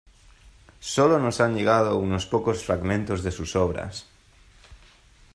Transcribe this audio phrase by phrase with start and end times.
[0.93, 4.07] Sólo nos han llegado unos pocos fragmentos de sus obras.